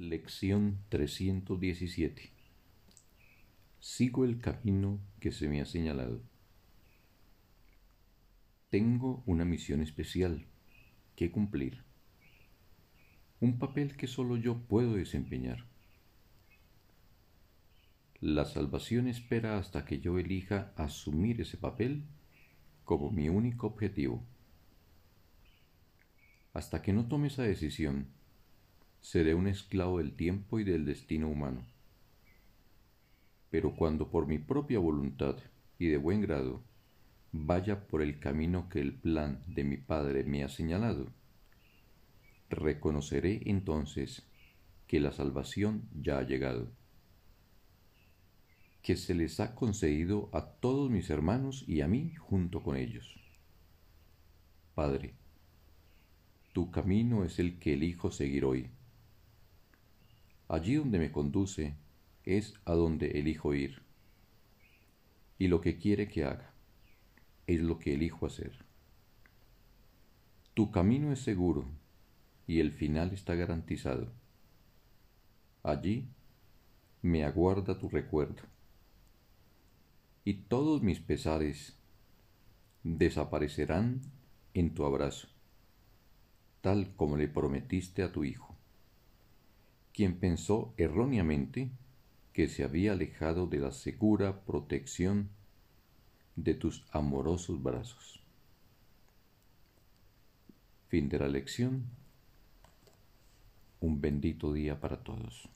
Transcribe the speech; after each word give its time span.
Lección 0.00 0.78
317 0.90 2.30
Sigo 3.80 4.24
el 4.24 4.40
camino 4.40 5.00
que 5.18 5.32
se 5.32 5.48
me 5.48 5.60
ha 5.60 5.66
señalado. 5.66 6.22
Tengo 8.70 9.24
una 9.26 9.44
misión 9.44 9.82
especial 9.82 10.46
que 11.16 11.32
cumplir. 11.32 11.82
Un 13.40 13.58
papel 13.58 13.96
que 13.96 14.06
solo 14.06 14.36
yo 14.36 14.58
puedo 14.68 14.94
desempeñar. 14.94 15.64
La 18.20 18.44
salvación 18.44 19.08
espera 19.08 19.58
hasta 19.58 19.84
que 19.84 19.98
yo 19.98 20.16
elija 20.20 20.72
asumir 20.76 21.40
ese 21.40 21.56
papel 21.56 22.04
como 22.84 23.10
mi 23.10 23.28
único 23.28 23.66
objetivo. 23.66 24.22
Hasta 26.52 26.82
que 26.82 26.92
no 26.92 27.08
tome 27.08 27.26
esa 27.26 27.42
decisión, 27.42 28.16
seré 29.00 29.34
un 29.34 29.46
esclavo 29.46 29.98
del 29.98 30.12
tiempo 30.12 30.58
y 30.58 30.64
del 30.64 30.84
destino 30.84 31.28
humano. 31.28 31.64
Pero 33.50 33.74
cuando 33.74 34.10
por 34.10 34.26
mi 34.26 34.38
propia 34.38 34.78
voluntad 34.78 35.36
y 35.78 35.86
de 35.86 35.96
buen 35.96 36.20
grado 36.20 36.62
vaya 37.32 37.86
por 37.86 38.02
el 38.02 38.18
camino 38.18 38.68
que 38.68 38.80
el 38.80 38.94
plan 38.94 39.42
de 39.46 39.64
mi 39.64 39.76
Padre 39.76 40.24
me 40.24 40.44
ha 40.44 40.48
señalado, 40.48 41.06
reconoceré 42.50 43.42
entonces 43.46 44.26
que 44.86 45.00
la 45.00 45.12
salvación 45.12 45.88
ya 46.00 46.18
ha 46.18 46.22
llegado, 46.22 46.68
que 48.82 48.96
se 48.96 49.14
les 49.14 49.38
ha 49.40 49.54
concedido 49.54 50.30
a 50.32 50.46
todos 50.46 50.90
mis 50.90 51.10
hermanos 51.10 51.64
y 51.66 51.82
a 51.82 51.88
mí 51.88 52.14
junto 52.14 52.62
con 52.62 52.76
ellos. 52.76 53.14
Padre, 54.74 55.14
tu 56.52 56.70
camino 56.70 57.24
es 57.24 57.38
el 57.38 57.58
que 57.58 57.74
elijo 57.74 58.10
seguir 58.10 58.44
hoy 58.44 58.70
Allí 60.48 60.76
donde 60.76 60.98
me 60.98 61.12
conduce 61.12 61.74
es 62.24 62.54
a 62.64 62.72
donde 62.72 63.18
elijo 63.18 63.52
ir. 63.52 63.82
Y 65.38 65.48
lo 65.48 65.60
que 65.60 65.76
quiere 65.76 66.08
que 66.08 66.24
haga 66.24 66.54
es 67.46 67.60
lo 67.60 67.78
que 67.78 67.92
elijo 67.92 68.24
hacer. 68.24 68.64
Tu 70.54 70.70
camino 70.70 71.12
es 71.12 71.20
seguro 71.20 71.66
y 72.46 72.60
el 72.60 72.72
final 72.72 73.12
está 73.12 73.34
garantizado. 73.34 74.10
Allí 75.62 76.08
me 77.02 77.24
aguarda 77.24 77.78
tu 77.78 77.90
recuerdo. 77.90 78.42
Y 80.24 80.34
todos 80.34 80.82
mis 80.82 80.98
pesares 80.98 81.76
desaparecerán 82.84 84.00
en 84.54 84.72
tu 84.72 84.86
abrazo, 84.86 85.28
tal 86.62 86.94
como 86.96 87.18
le 87.18 87.28
prometiste 87.28 88.02
a 88.02 88.12
tu 88.12 88.24
hijo 88.24 88.57
quien 89.98 90.14
pensó 90.14 90.72
erróneamente 90.76 91.72
que 92.32 92.46
se 92.46 92.62
había 92.62 92.92
alejado 92.92 93.48
de 93.48 93.58
la 93.58 93.72
segura 93.72 94.42
protección 94.42 95.28
de 96.36 96.54
tus 96.54 96.86
amorosos 96.92 97.60
brazos. 97.60 98.22
Fin 100.86 101.08
de 101.08 101.18
la 101.18 101.26
lección. 101.26 101.82
Un 103.80 104.00
bendito 104.00 104.52
día 104.52 104.78
para 104.78 105.02
todos. 105.02 105.48